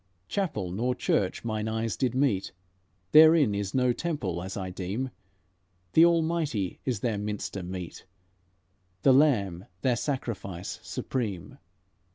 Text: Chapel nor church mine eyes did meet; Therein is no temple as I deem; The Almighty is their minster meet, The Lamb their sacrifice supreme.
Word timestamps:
Chapel 0.27 0.71
nor 0.71 0.95
church 0.95 1.45
mine 1.45 1.67
eyes 1.67 1.95
did 1.95 2.15
meet; 2.15 2.53
Therein 3.11 3.53
is 3.53 3.75
no 3.75 3.93
temple 3.93 4.41
as 4.41 4.57
I 4.57 4.71
deem; 4.71 5.11
The 5.93 6.05
Almighty 6.05 6.79
is 6.85 7.01
their 7.01 7.19
minster 7.19 7.61
meet, 7.61 8.07
The 9.03 9.13
Lamb 9.13 9.65
their 9.83 9.95
sacrifice 9.95 10.79
supreme. 10.81 11.59